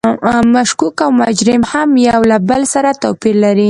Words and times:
مشکوک 0.55 0.97
او 1.05 1.11
مجرم 1.21 1.61
هم 1.71 1.89
یو 2.09 2.21
له 2.31 2.37
بل 2.49 2.61
سره 2.73 2.89
توپیر 3.03 3.35
لري. 3.43 3.59